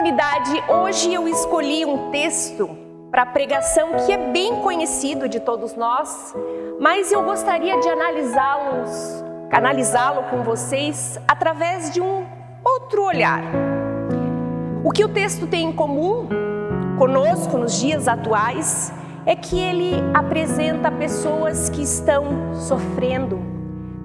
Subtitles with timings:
[0.00, 2.70] comunidade, hoje eu escolhi um texto
[3.10, 6.34] para pregação que é bem conhecido de todos nós,
[6.80, 12.24] mas eu gostaria de analisá-los, analisá-lo com vocês através de um
[12.64, 13.42] outro olhar.
[14.82, 16.26] O que o texto tem em comum
[16.96, 18.90] conosco nos dias atuais
[19.26, 23.38] é que ele apresenta pessoas que estão sofrendo,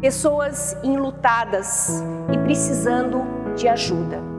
[0.01, 2.03] pessoas enlutadas
[2.33, 3.21] e precisando
[3.55, 4.34] de ajuda.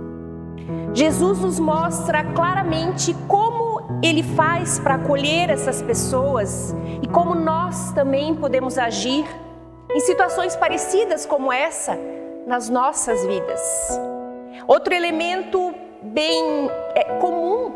[0.92, 8.34] Jesus nos mostra claramente como ele faz para acolher essas pessoas e como nós também
[8.34, 9.24] podemos agir
[9.94, 11.98] em situações parecidas como essa
[12.46, 13.60] nas nossas vidas.
[14.66, 17.72] Outro elemento bem é, comum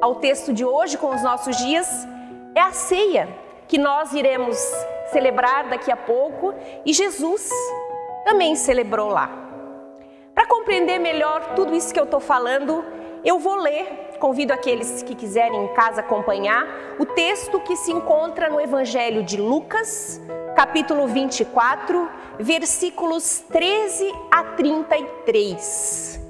[0.00, 2.06] ao texto de hoje com os nossos dias
[2.54, 3.28] é a ceia
[3.66, 4.56] que nós iremos
[5.12, 6.54] celebrar daqui a pouco
[6.84, 7.50] e Jesus
[8.24, 9.47] também celebrou lá.
[10.38, 12.84] Para compreender melhor tudo isso que eu estou falando,
[13.24, 18.48] eu vou ler, convido aqueles que quiserem em casa acompanhar, o texto que se encontra
[18.48, 20.20] no Evangelho de Lucas,
[20.54, 26.20] capítulo 24, versículos 13 a 33.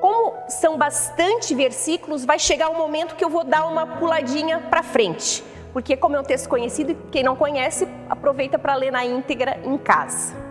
[0.00, 4.82] Como são bastante versículos, vai chegar um momento que eu vou dar uma puladinha para
[4.82, 9.60] frente, porque como é um texto conhecido, quem não conhece, aproveita para ler na íntegra
[9.62, 10.41] em casa.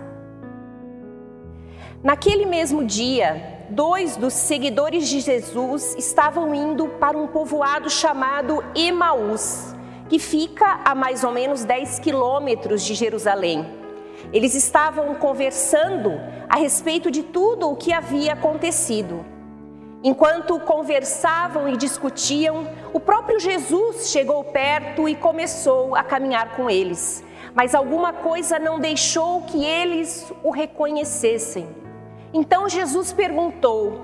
[2.03, 9.75] Naquele mesmo dia, dois dos seguidores de Jesus estavam indo para um povoado chamado Emaús,
[10.09, 13.69] que fica a mais ou menos 10 quilômetros de Jerusalém.
[14.33, 16.13] Eles estavam conversando
[16.49, 19.23] a respeito de tudo o que havia acontecido.
[20.03, 27.23] Enquanto conversavam e discutiam, o próprio Jesus chegou perto e começou a caminhar com eles.
[27.53, 31.80] Mas alguma coisa não deixou que eles o reconhecessem.
[32.33, 34.02] Então Jesus perguntou: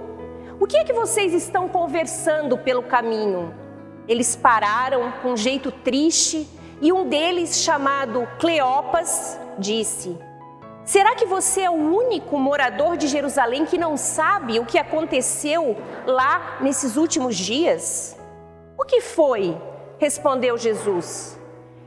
[0.59, 3.53] O que é que vocês estão conversando pelo caminho?
[4.07, 6.47] Eles pararam com um jeito triste
[6.81, 10.17] e um deles, chamado Cleopas, disse:
[10.83, 15.75] Será que você é o único morador de Jerusalém que não sabe o que aconteceu
[16.05, 18.17] lá nesses últimos dias?
[18.77, 19.57] O que foi?
[19.99, 21.39] respondeu Jesus.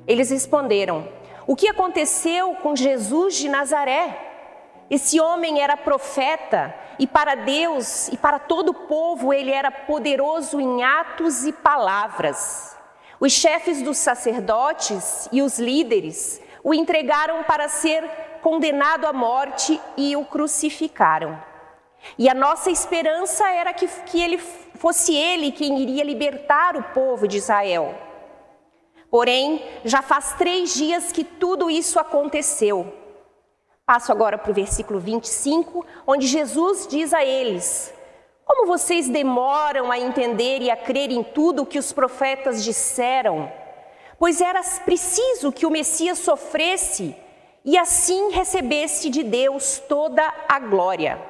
[0.06, 1.08] Eles responderam:
[1.46, 4.29] O que aconteceu com Jesus de Nazaré?
[4.90, 10.60] Esse homem era profeta e para Deus e para todo o povo ele era poderoso
[10.60, 12.76] em atos e palavras.
[13.20, 18.02] Os chefes dos sacerdotes e os líderes o entregaram para ser
[18.42, 21.40] condenado à morte e o crucificaram.
[22.18, 27.28] E a nossa esperança era que, que ele fosse ele quem iria libertar o povo
[27.28, 27.94] de Israel.
[29.10, 32.99] Porém, já faz três dias que tudo isso aconteceu.
[33.90, 37.92] Passo agora para o versículo 25, onde Jesus diz a eles:
[38.46, 43.50] Como vocês demoram a entender e a crer em tudo o que os profetas disseram?
[44.16, 47.16] Pois era preciso que o Messias sofresse
[47.64, 51.20] e assim recebesse de Deus toda a glória.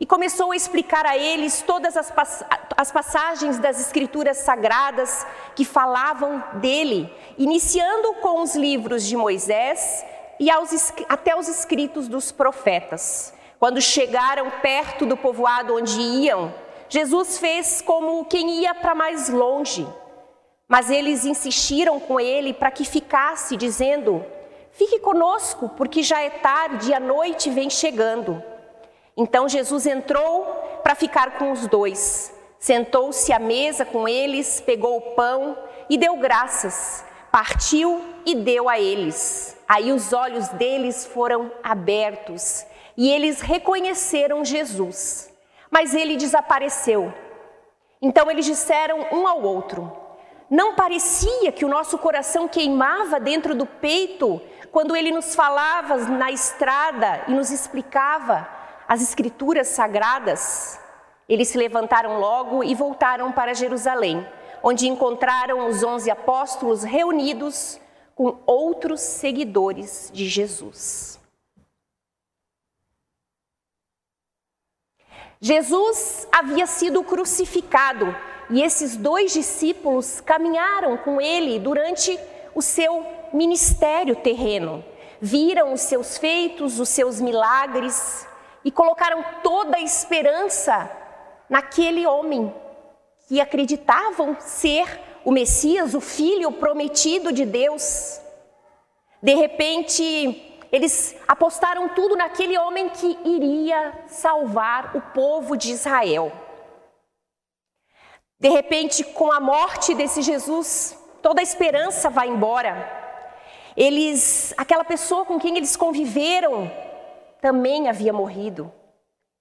[0.00, 2.42] E começou a explicar a eles todas as, pass
[2.74, 10.06] as passagens das Escrituras sagradas que falavam dele, iniciando com os livros de Moisés
[10.42, 13.32] e aos, até os escritos dos profetas.
[13.60, 16.52] Quando chegaram perto do povoado onde iam,
[16.88, 19.86] Jesus fez como quem ia para mais longe.
[20.66, 24.26] Mas eles insistiram com ele para que ficasse, dizendo:
[24.72, 28.42] Fique conosco, porque já é tarde e a noite vem chegando.
[29.16, 30.42] Então Jesus entrou
[30.82, 32.34] para ficar com os dois.
[32.58, 35.56] Sentou-se à mesa com eles, pegou o pão
[35.88, 39.56] e deu graças partiu e deu a eles.
[39.66, 45.32] Aí os olhos deles foram abertos e eles reconheceram Jesus,
[45.70, 47.12] mas ele desapareceu.
[48.00, 49.90] Então eles disseram um ao outro:
[50.50, 54.40] Não parecia que o nosso coração queimava dentro do peito
[54.70, 58.46] quando ele nos falava na estrada e nos explicava
[58.86, 60.78] as escrituras sagradas?
[61.26, 64.26] Eles se levantaram logo e voltaram para Jerusalém
[64.62, 67.80] onde encontraram os onze apóstolos reunidos
[68.14, 71.18] com outros seguidores de Jesus.
[75.40, 78.14] Jesus havia sido crucificado
[78.48, 82.16] e esses dois discípulos caminharam com ele durante
[82.54, 84.84] o seu ministério terreno.
[85.20, 88.26] Viram os seus feitos, os seus milagres
[88.64, 90.88] e colocaram toda a esperança
[91.48, 92.54] naquele homem
[93.32, 98.20] que acreditavam ser o Messias, o filho prometido de Deus.
[99.22, 106.30] De repente, eles apostaram tudo naquele homem que iria salvar o povo de Israel.
[108.38, 112.86] De repente, com a morte desse Jesus, toda a esperança vai embora.
[113.74, 116.70] Eles, aquela pessoa com quem eles conviveram,
[117.40, 118.70] também havia morrido.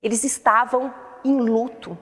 [0.01, 0.93] Eles estavam
[1.25, 1.97] em luto.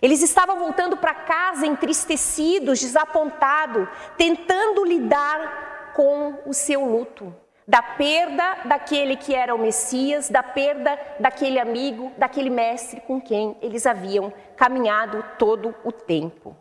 [0.00, 7.34] Eles estavam voltando para casa entristecidos, desapontados, tentando lidar com o seu luto,
[7.66, 13.56] da perda daquele que era o Messias, da perda daquele amigo, daquele mestre com quem
[13.60, 16.56] eles haviam caminhado todo o tempo.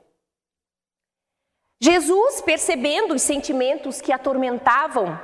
[1.79, 5.19] Jesus, percebendo os sentimentos que atormentavam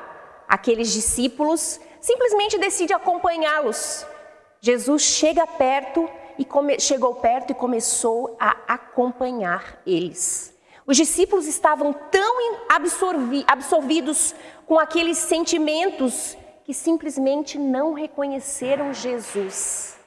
[0.48, 4.06] aqueles discípulos, simplesmente decide acompanhá-los.
[4.62, 6.08] Jesus chega perto
[6.38, 10.54] e come, chegou perto e começou a acompanhar eles.
[10.86, 12.34] Os discípulos estavam tão
[12.70, 14.36] absorvi, absorvidos
[14.66, 19.98] com aqueles sentimentos que simplesmente não reconheceram Jesus.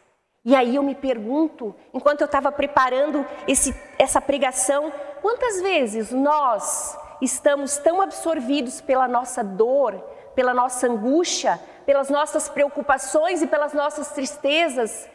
[0.44, 6.96] E aí eu me pergunto, enquanto eu estava preparando esse, essa pregação, quantas vezes nós
[7.20, 9.94] estamos tão absorvidos pela nossa dor,
[10.34, 15.08] pela nossa angústia, pelas nossas preocupações e pelas nossas tristezas,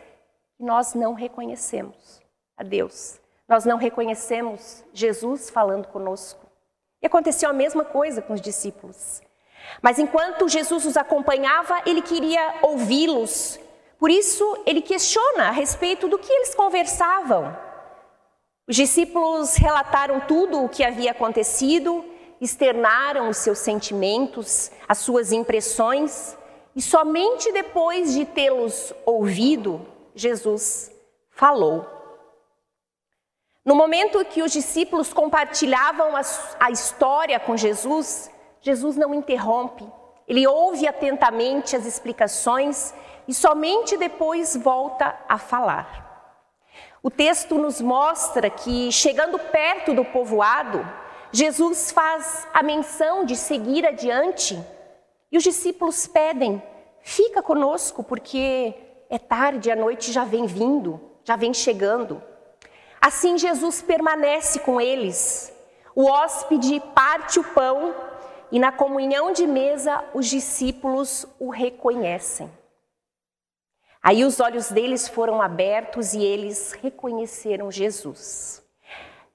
[0.62, 2.22] que nós não reconhecemos
[2.56, 3.19] a Deus.
[3.50, 6.46] Nós não reconhecemos Jesus falando conosco.
[7.02, 9.24] E aconteceu a mesma coisa com os discípulos.
[9.81, 13.60] Mas enquanto Jesus os acompanhava, ele queria ouvi-los,
[13.98, 17.58] por isso, ele questiona a respeito do que eles conversavam.
[18.68, 22.06] Os discípulos relataram tudo o que havia acontecido,
[22.40, 26.36] externaram os seus sentimentos, as suas impressões,
[26.75, 29.86] e somente depois de tê-los ouvido,
[30.16, 30.92] Jesus
[31.30, 31.88] falou.
[33.63, 36.22] No momento que os discípulos compartilhavam a,
[36.60, 38.31] a história com Jesus,
[38.62, 39.88] Jesus não interrompe,
[40.28, 42.94] ele ouve atentamente as explicações
[43.28, 46.10] e somente depois volta a falar.
[47.04, 50.88] O texto nos mostra que, chegando perto do povoado,
[51.31, 54.60] Jesus faz a menção de seguir adiante
[55.31, 56.62] e os discípulos pedem:
[57.02, 58.75] fica conosco, porque
[59.12, 62.24] é tarde, a noite já vem vindo, já vem chegando.
[63.02, 65.54] Assim, Jesus permanece com eles.
[65.94, 67.94] O hóspede parte o pão
[68.50, 72.50] e, na comunhão de mesa, os discípulos o reconhecem.
[74.02, 78.63] Aí os olhos deles foram abertos e eles reconheceram Jesus.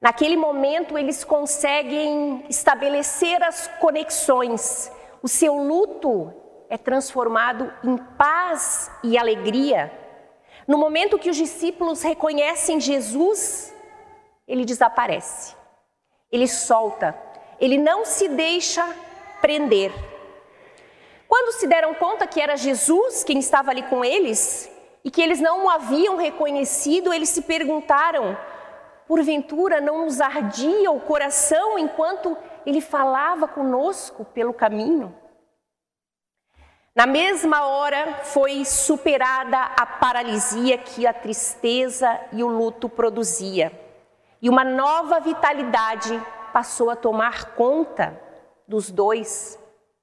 [0.01, 4.91] Naquele momento, eles conseguem estabelecer as conexões.
[5.23, 6.33] O seu luto
[6.69, 9.93] é transformado em paz e alegria.
[10.67, 13.75] No momento que os discípulos reconhecem Jesus,
[14.49, 15.55] ele desaparece,
[16.31, 17.17] ele solta,
[17.61, 18.85] ele não se deixa
[19.41, 19.93] prender.
[21.29, 24.71] Quando se deram conta que era Jesus quem estava ali com eles
[25.05, 28.37] e que eles não o haviam reconhecido, eles se perguntaram:
[29.07, 35.15] porventura não nos ardia o coração enquanto ele falava conosco pelo caminho?
[36.97, 43.71] Na mesma hora foi superada a paralisia que a tristeza e o luto produzia,
[44.41, 46.19] e uma nova vitalidade
[46.55, 48.19] passou a tomar conta
[48.67, 49.59] dos dois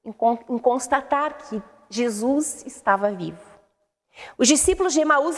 [0.06, 0.12] em
[0.60, 3.42] constatar que Jesus estava vivo.
[4.38, 5.38] Os discípulos de Emaús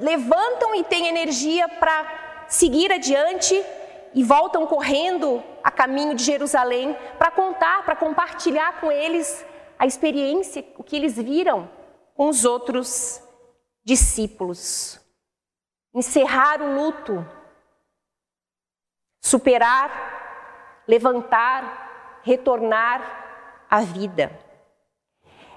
[0.00, 3.54] levantam e têm energia para seguir adiante
[4.14, 9.46] e voltam correndo a caminho de Jerusalém para contar, para compartilhar com eles
[9.82, 11.68] a experiência, o que eles viram
[12.14, 13.20] com os outros
[13.82, 15.00] discípulos.
[15.92, 17.26] Encerrar o luto,
[19.20, 24.30] superar, levantar, retornar a vida.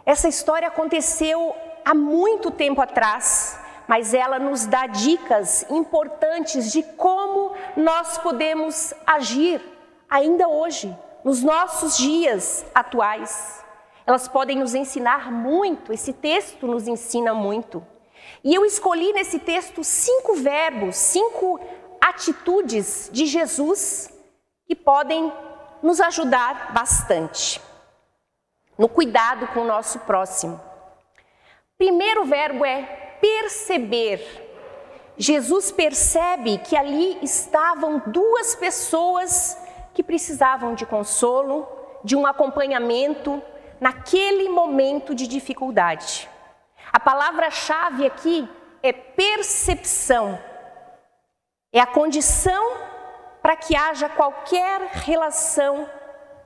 [0.03, 1.55] Essa história aconteceu
[1.85, 9.61] há muito tempo atrás, mas ela nos dá dicas importantes de como nós podemos agir
[10.09, 13.63] ainda hoje, nos nossos dias atuais.
[14.05, 17.85] Elas podem nos ensinar muito, esse texto nos ensina muito.
[18.43, 21.59] E eu escolhi nesse texto cinco verbos, cinco
[21.99, 24.13] atitudes de Jesus
[24.67, 25.31] que podem
[25.81, 27.61] nos ajudar bastante
[28.77, 30.59] no cuidado com o nosso próximo.
[31.77, 32.83] Primeiro verbo é
[33.19, 34.43] perceber.
[35.17, 39.57] Jesus percebe que ali estavam duas pessoas
[39.93, 41.67] que precisavam de consolo,
[42.03, 43.41] de um acompanhamento
[43.79, 46.29] naquele momento de dificuldade.
[46.91, 48.47] A palavra-chave aqui
[48.81, 50.39] é percepção.
[51.73, 52.77] É a condição
[53.41, 55.89] para que haja qualquer relação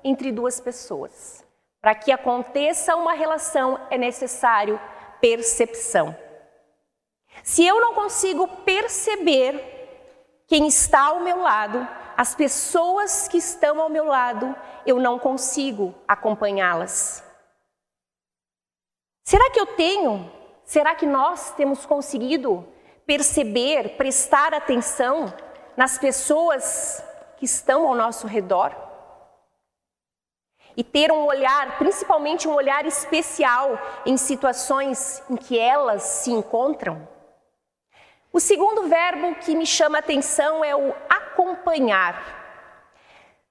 [0.03, 1.45] entre duas pessoas.
[1.81, 4.79] Para que aconteça uma relação é necessário
[5.21, 6.15] percepção.
[7.43, 9.77] Se eu não consigo perceber
[10.47, 11.87] quem está ao meu lado,
[12.19, 14.53] as pessoas que estão ao meu lado,
[14.85, 17.23] eu não consigo acompanhá-las.
[19.23, 20.29] Será que eu tenho?
[20.65, 22.67] Será que nós temos conseguido
[23.05, 25.33] perceber, prestar atenção
[25.77, 27.01] nas pessoas
[27.37, 28.75] que estão ao nosso redor?
[30.75, 37.07] E ter um olhar, principalmente um olhar especial em situações em que elas se encontram?
[38.31, 42.37] O segundo verbo que me chama a atenção é o acompanhar.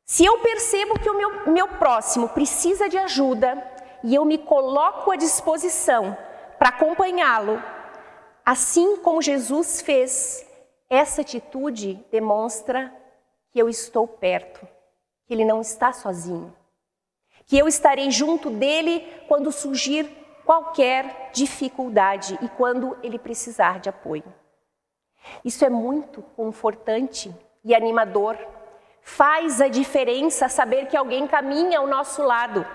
[0.04, 3.60] Se eu percebo que o meu, meu próximo precisa de ajuda
[4.04, 6.16] e eu me coloco à disposição
[6.58, 7.60] para acompanhá-lo,
[8.44, 10.46] assim como Jesus fez,
[10.88, 12.94] essa atitude demonstra
[13.50, 14.66] que eu estou perto,
[15.26, 16.54] que ele não está sozinho,
[17.46, 20.08] que eu estarei junto dele quando surgir
[20.46, 24.24] qualquer dificuldade e quando ele precisar de apoio.
[25.44, 27.34] Isso é muito confortante
[27.64, 28.36] e animador.
[29.02, 32.66] Faz a diferença saber que alguém caminha ao nosso lado,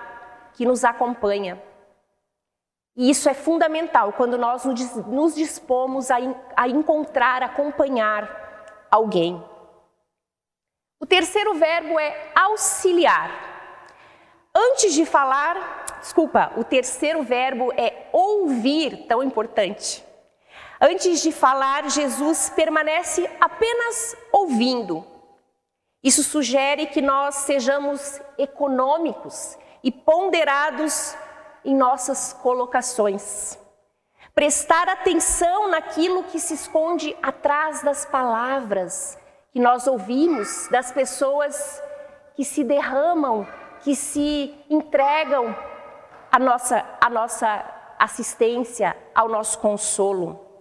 [0.53, 1.61] que nos acompanha.
[2.95, 4.65] E isso é fundamental quando nós
[5.07, 6.17] nos dispomos a,
[6.55, 9.43] a encontrar, acompanhar alguém.
[10.99, 13.29] O terceiro verbo é auxiliar.
[14.55, 20.05] Antes de falar, desculpa, o terceiro verbo é ouvir, tão importante.
[20.85, 25.07] Antes de falar, Jesus permanece apenas ouvindo.
[26.03, 31.15] Isso sugere que nós sejamos econômicos e ponderados
[31.63, 33.57] em nossas colocações.
[34.35, 39.17] Prestar atenção naquilo que se esconde atrás das palavras
[39.53, 41.81] que nós ouvimos das pessoas
[42.35, 43.47] que se derramam,
[43.85, 45.55] que se entregam
[46.29, 47.63] à nossa, à nossa
[47.97, 50.52] assistência, ao nosso consolo.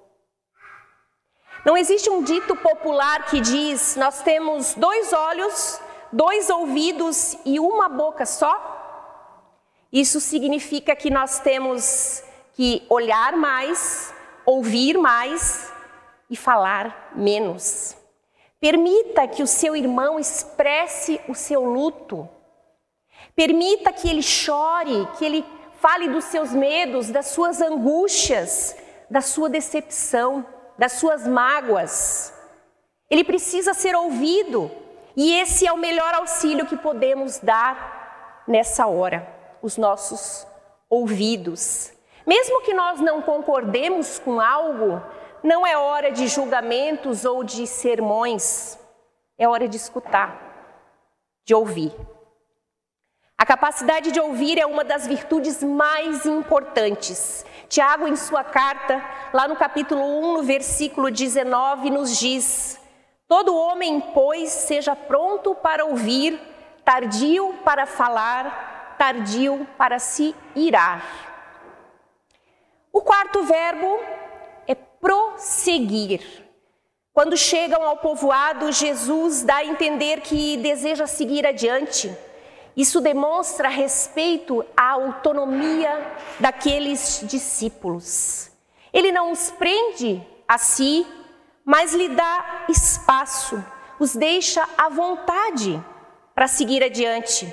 [1.65, 5.81] Não existe um dito popular que diz: nós temos dois olhos,
[6.13, 8.81] dois ouvidos e uma boca só?
[9.93, 12.23] Isso significa que nós temos
[12.55, 14.13] que olhar mais,
[14.45, 15.73] ouvir mais
[16.29, 17.97] e falar menos.
[18.59, 22.29] Permita que o seu irmão expresse o seu luto.
[23.37, 25.45] Permita que ele chore, que ele
[25.81, 28.77] fale dos seus medos, das suas angústias,
[29.11, 30.47] da sua decepção
[30.79, 32.33] das suas mágoas.
[33.11, 34.71] Ele precisa ser ouvido,
[35.17, 39.27] e esse é o melhor auxílio que podemos dar nessa hora,
[39.61, 40.47] os nossos
[40.89, 41.93] ouvidos.
[42.27, 45.03] Mesmo que nós não concordemos com algo,
[45.43, 48.79] não é hora de julgamentos ou de sermões,
[49.37, 50.41] é hora de escutar,
[51.45, 51.93] de ouvir.
[53.53, 57.45] Capacidade de ouvir é uma das virtudes mais importantes.
[57.69, 62.81] Tiago, em sua carta, lá no capítulo 1, no versículo 19, nos diz:
[63.29, 66.41] Todo homem, pois, seja pronto para ouvir,
[66.83, 71.05] tardio para falar, tardio para se irar.
[72.91, 74.01] O quarto verbo
[74.67, 76.23] é prosseguir.
[77.13, 82.11] Quando chegam ao povoado, Jesus dá a entender que deseja seguir adiante
[82.77, 88.51] isso demonstra respeito à autonomia daqueles discípulos.
[88.93, 91.07] Ele não os prende a si,
[91.65, 93.63] mas lhe dá espaço,
[93.99, 95.83] os deixa à vontade
[96.35, 97.53] para seguir adiante.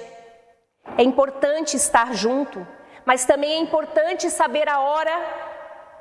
[0.98, 2.66] É importante estar junto,
[3.06, 5.12] mas também é importante saber a hora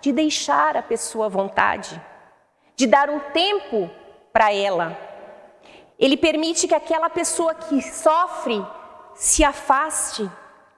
[0.00, 2.00] de deixar a pessoa à vontade,
[2.76, 3.90] de dar um tempo
[4.32, 4.96] para ela.
[5.98, 8.64] Ele permite que aquela pessoa que sofre
[9.18, 10.30] se afaste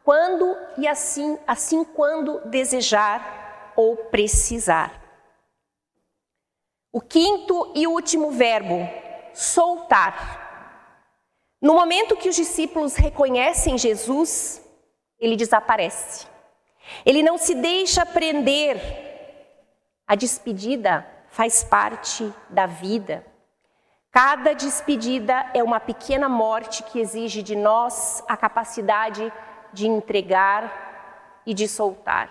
[0.03, 4.99] quando e assim, assim quando desejar ou precisar.
[6.91, 8.89] O quinto e último verbo,
[9.35, 10.49] soltar.
[11.61, 14.61] No momento que os discípulos reconhecem Jesus,
[15.19, 16.27] ele desaparece.
[17.05, 18.81] Ele não se deixa prender.
[20.09, 23.25] A despedida faz parte da vida.
[24.13, 29.33] Cada despedida é uma pequena morte que exige de nós a capacidade
[29.73, 32.31] de entregar e de soltar.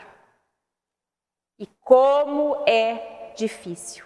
[1.57, 4.05] E como é difícil.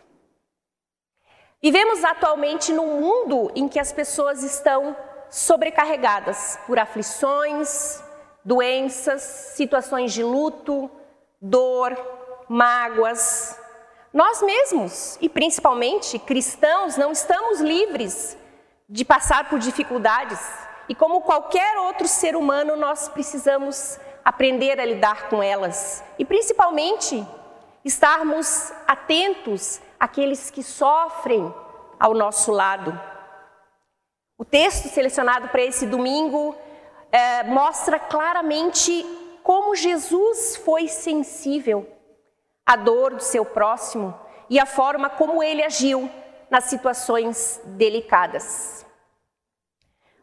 [1.62, 4.96] Vivemos atualmente num mundo em que as pessoas estão
[5.30, 8.04] sobrecarregadas por aflições,
[8.46, 10.92] doenças, situações de luto,
[11.42, 11.98] dor,
[12.48, 13.60] mágoas,
[14.14, 18.38] nós mesmos, e principalmente cristãos, não estamos livres
[18.88, 20.40] de passar por dificuldades.
[20.88, 26.04] E como qualquer outro ser humano, nós precisamos aprender a lidar com elas.
[26.20, 27.26] E principalmente
[27.84, 31.52] estarmos atentos àqueles que sofrem
[32.00, 32.98] ao nosso lado.
[34.38, 36.56] O texto selecionado para esse domingo
[37.12, 39.04] é, mostra claramente
[39.42, 41.88] como Jesus foi sensível
[42.66, 44.18] à dor do seu próximo
[44.50, 46.10] e a forma como ele agiu
[46.50, 48.86] nas situações delicadas.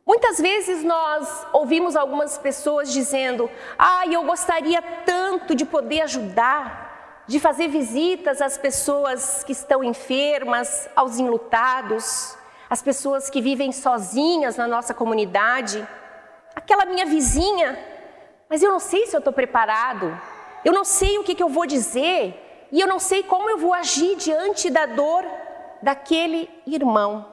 [0.06, 7.38] Muitas vezes nós ouvimos algumas pessoas dizendo: Ah, eu gostaria tanto de poder ajudar, de
[7.38, 12.36] fazer visitas às pessoas que estão enfermas, aos enlutados,
[12.68, 15.86] às pessoas que vivem sozinhas na nossa comunidade.
[16.56, 17.78] Aquela minha vizinha,
[18.48, 20.20] mas eu não sei se eu estou preparado,
[20.64, 23.58] eu não sei o que, que eu vou dizer, e eu não sei como eu
[23.58, 25.24] vou agir diante da dor
[25.82, 27.26] daquele irmão.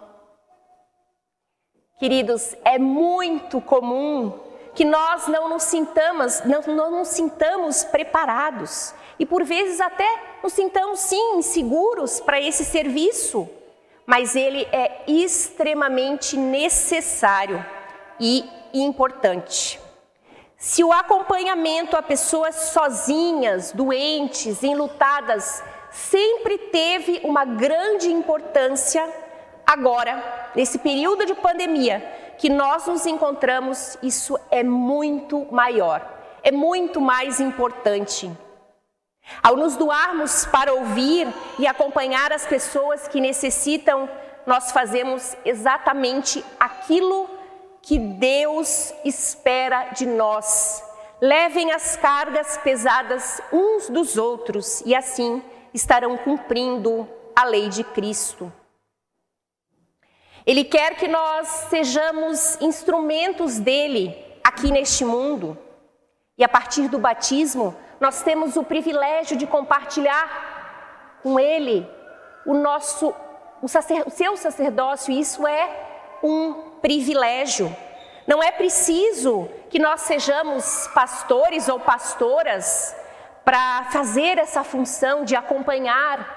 [1.99, 4.39] Queridos, é muito comum
[4.75, 10.07] que nós não nos sintamos, não, não nos sintamos preparados e por vezes até
[10.43, 13.49] nos sintamos sim inseguros para esse serviço,
[14.05, 17.65] mas ele é extremamente necessário
[18.19, 19.79] e importante.
[20.57, 29.07] Se o acompanhamento a pessoas sozinhas, doentes, enlutadas, sempre teve uma grande importância,
[29.63, 31.99] agora, nesse período de pandemia
[32.39, 36.03] que nós nos encontramos, isso é muito maior,
[36.41, 38.31] é muito mais importante.
[39.43, 41.27] Ao nos doarmos para ouvir
[41.59, 44.09] e acompanhar as pessoas que necessitam,
[44.43, 47.36] nós fazemos exatamente aquilo
[47.87, 50.83] que Deus espera de nós.
[51.21, 55.41] Levem as cargas pesadas uns dos outros e assim
[55.73, 58.51] estarão cumprindo a lei de Cristo.
[60.45, 64.13] Ele quer que nós sejamos instrumentos dele
[64.43, 65.57] aqui neste mundo.
[66.37, 71.89] E a partir do batismo, nós temos o privilégio de compartilhar com ele
[72.45, 73.15] o nosso
[73.61, 77.75] o, sacer, seu sacerdócio, isso é um privilégio.
[78.25, 82.95] Não é preciso que nós sejamos pastores ou pastoras
[83.45, 86.35] para fazer essa função de acompanhar.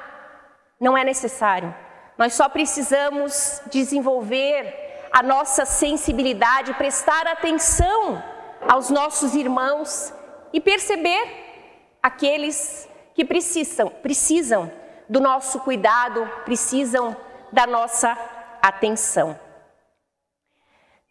[0.80, 1.74] Não é necessário.
[2.16, 8.22] Nós só precisamos desenvolver a nossa sensibilidade, prestar atenção
[8.68, 10.12] aos nossos irmãos
[10.52, 14.70] e perceber aqueles que precisam, precisam
[15.08, 17.16] do nosso cuidado, precisam
[17.52, 18.16] da nossa
[18.62, 19.49] atenção.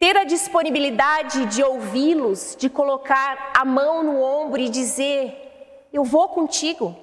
[0.00, 6.30] Ter a disponibilidade de ouvi-los, de colocar a mão no ombro e dizer: Eu vou
[6.30, 6.96] contigo.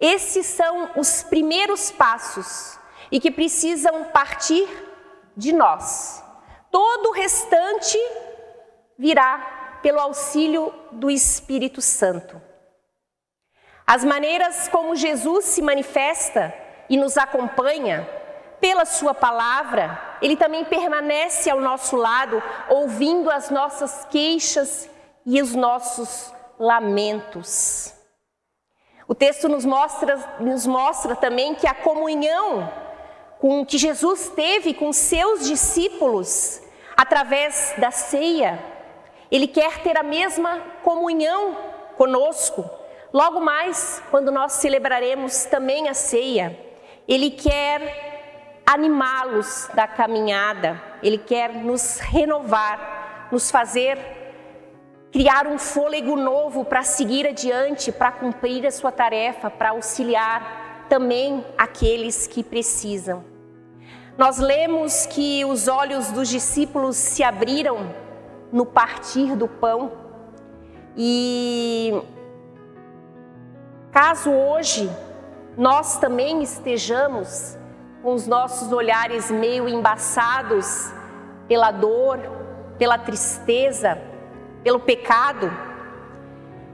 [0.00, 2.78] Esses são os primeiros passos
[3.10, 4.66] e que precisam partir
[5.36, 6.24] de nós.
[6.70, 7.98] Todo o restante
[8.98, 12.40] virá pelo auxílio do Espírito Santo.
[13.86, 16.54] As maneiras como Jesus se manifesta
[16.88, 18.08] e nos acompanha,
[18.58, 24.88] pela Sua palavra, Ele também permanece ao nosso lado, ouvindo as nossas queixas
[25.26, 27.92] e os nossos lamentos.
[29.08, 32.72] O texto nos mostra, nos mostra também que a comunhão
[33.40, 36.62] com que Jesus teve com seus discípulos
[36.96, 38.62] através da ceia.
[39.28, 41.56] Ele quer ter a mesma comunhão
[41.96, 42.64] conosco.
[43.12, 46.56] Logo mais, quando nós celebraremos também a ceia,
[47.08, 48.11] ele quer
[48.72, 53.98] animá-los da caminhada, ele quer nos renovar, nos fazer
[55.12, 61.44] criar um fôlego novo para seguir adiante, para cumprir a sua tarefa, para auxiliar também
[61.58, 63.22] aqueles que precisam.
[64.16, 67.94] Nós lemos que os olhos dos discípulos se abriram
[68.50, 69.92] no partir do pão
[70.96, 72.02] e
[73.90, 74.90] caso hoje
[75.56, 77.58] nós também estejamos
[78.02, 80.92] com os nossos olhares meio embaçados
[81.46, 82.18] pela dor,
[82.76, 83.98] pela tristeza,
[84.62, 85.50] pelo pecado,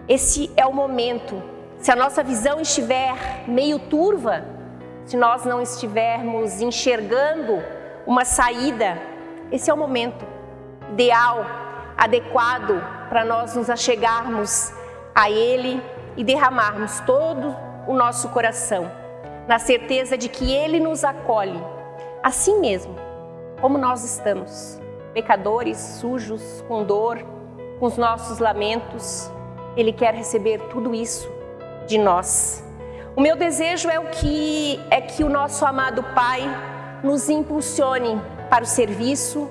[0.09, 1.43] esse é o momento.
[1.79, 4.43] Se a nossa visão estiver meio turva,
[5.05, 7.63] se nós não estivermos enxergando
[8.07, 8.99] uma saída,
[9.53, 10.27] esse é o momento
[10.91, 11.45] ideal,
[11.97, 14.73] adequado para nós nos achegarmos
[15.15, 15.83] a Ele
[16.17, 17.55] e derramarmos todo
[17.87, 18.91] o nosso coração,
[19.49, 21.59] na certeza de que Ele nos acolhe,
[22.23, 22.95] assim mesmo,
[23.63, 24.79] como nós estamos,
[25.15, 27.25] pecadores, sujos, com dor,
[27.81, 29.31] com os nossos lamentos.
[29.75, 31.33] Ele quer receber tudo isso
[31.87, 32.63] de nós.
[33.17, 36.43] O meu desejo é o que é que o nosso amado Pai
[37.03, 39.49] nos impulsione para o serviço,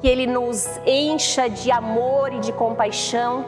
[0.00, 3.44] que ele nos encha de amor e de compaixão,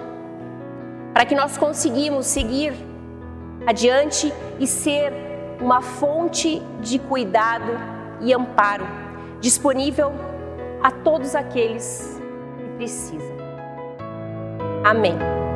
[1.15, 2.75] para que nós conseguimos seguir
[3.67, 5.28] adiante e ser
[5.61, 7.73] uma fonte de cuidado
[8.21, 8.87] e amparo
[9.41, 10.13] disponível
[10.83, 12.21] a todos aqueles
[12.59, 13.37] que precisam.
[14.85, 15.48] Amém.